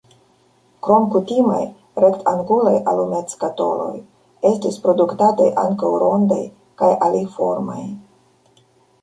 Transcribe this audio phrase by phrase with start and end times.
[0.85, 1.59] Krom kutimaj
[2.03, 3.91] rektangulaj alumetskatoloj
[4.53, 6.41] estis produktataj ankaŭ rondaj
[6.83, 7.81] kaj aliformaj.